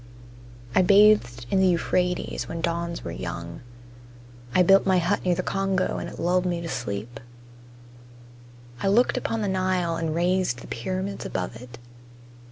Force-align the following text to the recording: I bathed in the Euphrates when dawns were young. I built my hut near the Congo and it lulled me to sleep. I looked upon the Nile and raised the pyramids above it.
I 0.73 0.81
bathed 0.81 1.45
in 1.51 1.59
the 1.59 1.67
Euphrates 1.67 2.47
when 2.47 2.59
dawns 2.59 3.03
were 3.03 3.11
young. 3.11 3.61
I 4.55 4.63
built 4.63 4.83
my 4.83 4.97
hut 4.97 5.23
near 5.23 5.35
the 5.35 5.43
Congo 5.43 5.99
and 5.99 6.09
it 6.09 6.17
lulled 6.17 6.47
me 6.47 6.59
to 6.59 6.67
sleep. 6.67 7.19
I 8.81 8.87
looked 8.87 9.15
upon 9.15 9.43
the 9.43 9.47
Nile 9.47 9.97
and 9.97 10.15
raised 10.15 10.61
the 10.61 10.67
pyramids 10.67 11.23
above 11.27 11.55
it. 11.61 11.77